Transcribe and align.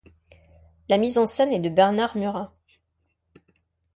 La 0.89 0.97
mise 0.97 1.19
en 1.19 1.27
scène 1.27 1.53
est 1.53 1.59
de 1.59 1.69
Bernard 1.69 2.17
Murat. 2.17 2.55